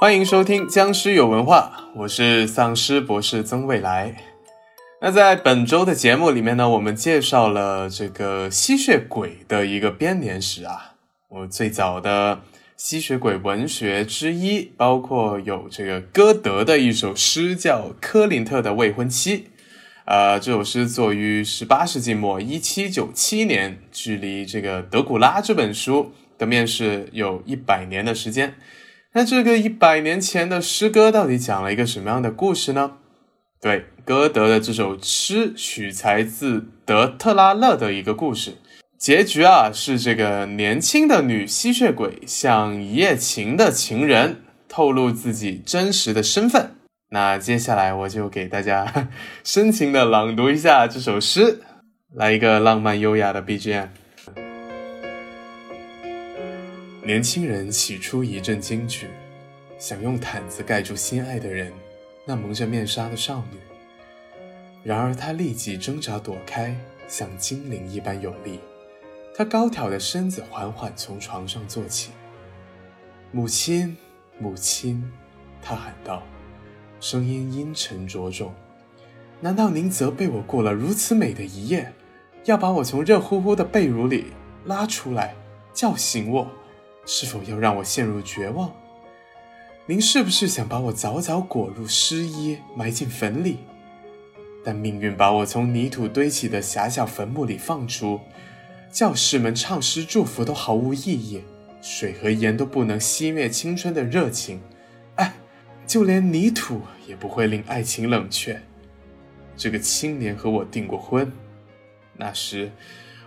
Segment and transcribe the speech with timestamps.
[0.00, 4.14] 欢迎收听僵尸有文化，我是丧尸博士曾未来。
[5.00, 10.94] 那在本周的节目里面呢，我们介绍了这个吸血鬼的一个编年史啊。
[11.26, 12.42] 我最早的
[12.76, 19.38] 吸血鬼文学之一，包括有这个歌德的一首诗叫《科林特的未婚妻》。
[20.04, 28.54] 呃，这首诗作于十八世纪末，一七九七年，距离这个德古拉这本书的面世有一百年的时间。
[29.14, 32.98] 那这个一百年前的诗歌到底讲了一个什么样的故事呢？
[33.60, 38.58] 对，歌德的这首诗取材自德特拉勒的一个故事，
[38.98, 46.76] 结局啊是这个年轻的女吸血鬼向一夜情的情人透露自己真实的身份。
[47.10, 49.08] 那接下来我就给大家
[49.42, 51.62] 深情的朗读一下这首诗，
[52.14, 53.88] 来一个浪漫优雅的 BGM。
[57.08, 59.08] 年轻人起初一阵惊惧，
[59.78, 61.72] 想用毯子盖住心爱的人，
[62.26, 63.58] 那蒙着面纱的少女。
[64.84, 66.76] 然而她立即挣扎躲开，
[67.08, 68.60] 像精灵一般有力。
[69.34, 72.10] 她高挑的身子缓缓从床上坐起。
[73.32, 73.96] 母亲，
[74.38, 75.02] 母亲，
[75.62, 76.22] 她喊道。
[77.00, 78.52] 声音阴沉着重，
[79.40, 81.90] 难道您责备我过了如此美的一夜，
[82.44, 84.26] 要把我从热乎乎的被褥里
[84.66, 85.34] 拉出来，
[85.72, 86.46] 叫醒我？
[87.10, 88.70] 是否要让我陷入绝望？
[89.86, 93.60] 您是不是想把我早早裹入湿衣，埋进坟里？
[94.62, 98.20] 但命运把我从泥土堆起的狭小坟墓里放出，
[98.92, 101.42] 教士们唱诗祝福都毫无意义，
[101.80, 104.60] 水和盐都不能熄灭青春的热情。
[105.14, 105.32] 哎
[105.86, 108.60] 就连泥土也不会令爱情冷却。
[109.56, 111.32] 这个青年和我订过婚，
[112.18, 112.70] 那时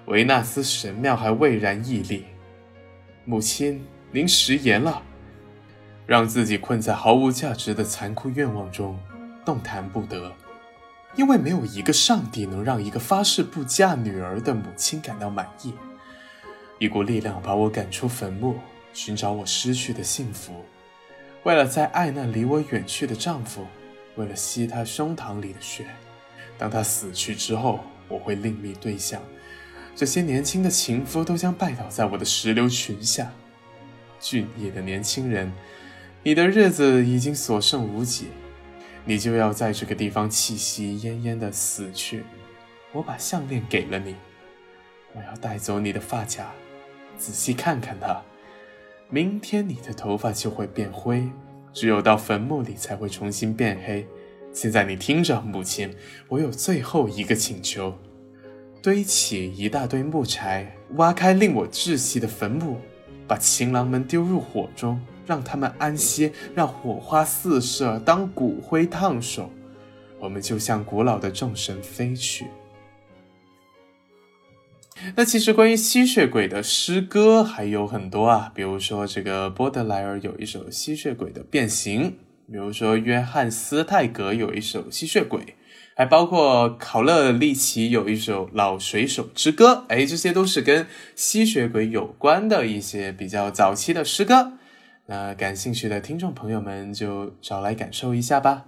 [0.06, 2.26] 维纳斯神庙还未然屹立。
[3.24, 5.04] 母亲，您食言了，
[6.08, 8.98] 让自己困在毫无价值的残酷愿望中，
[9.46, 10.34] 动弹不得，
[11.16, 15.72] 因为没有一个上帝能让一个发誓不嫁女儿的母亲感到满意。
[16.80, 18.56] 一股力量把我赶出坟墓，
[18.92, 20.66] 寻找我失去的幸福。
[21.44, 23.68] 为了再爱那离我远去的丈夫，
[24.16, 25.86] 为了吸他胸膛里的血，
[26.58, 29.22] 当他死去之后，我会另觅对象。
[29.96, 33.32] 这些年轻的情夫都将拜倒在我的石榴裙下。
[34.20, 35.52] 俊逸的年轻人，
[36.24, 38.28] 你的日子已经所剩无几，
[39.04, 42.24] 你就要在这个地方气息奄奄的死去。
[42.92, 44.16] 我把项链给了你，
[45.14, 46.52] 我要带走你的发卡，
[47.18, 48.22] 仔细看看它。
[49.10, 51.28] 明天你的头发就会变灰，
[51.74, 54.08] 只有到坟墓里才会重新变黑。
[54.54, 55.96] 现在你听着，母亲，
[56.28, 57.98] 我有最后一个请求：
[58.82, 62.78] 堆起一大堆木柴，挖开令我窒息的坟墓，
[63.28, 69.52] 把情郎们丢入火中，让他们安息，让火花四射，当骨灰烫手，
[70.20, 72.48] 我们就向古老的众神飞去。
[75.16, 82.12] 那其实关于吸血鬼的诗歌还有很多啊，比如说这个波德莱尔有一首《吸血鬼的变形》，
[82.52, 85.40] 比如说约翰斯泰格有一首《吸血鬼》，
[85.96, 89.70] 还包括考勒利奇有一首《老水手之歌》。
[89.88, 90.86] 哎，这些都是跟
[91.16, 94.58] 吸血鬼有关的一些比较早期的诗歌。
[95.06, 98.66] 那感兴趣的听众朋友们就找来感受一下吧。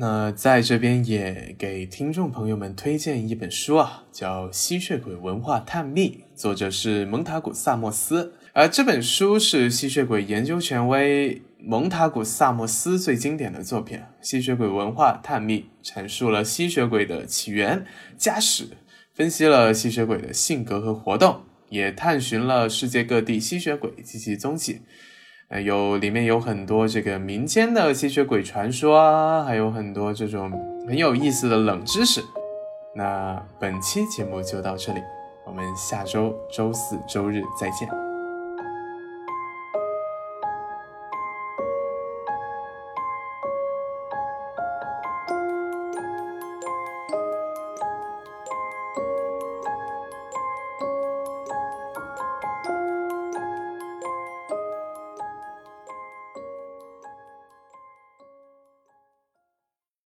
[0.00, 8.32] 那在这边也给听众朋友们推荐一本书啊，叫《吸血鬼文化探秘》，作者是蒙塔古萨莫斯。
[8.52, 17.84] 而这本书是吸血鬼研究权威蒙塔古萨莫斯最经典的作品，《吸血鬼文化探秘》阐述了吸血鬼的起源、
[18.16, 18.68] 家史，
[19.12, 24.82] 分析了吸血鬼的性格和活动，也探寻了世界各地吸血鬼及其踪迹。
[25.48, 30.50] 呃，有里面有很多这个民间的吸血鬼传说啊，还有很多这种
[30.86, 32.22] 很有意思的冷知识。
[32.94, 35.00] 那本期节目就到这里，
[35.46, 38.07] 我们下周周四周日再见。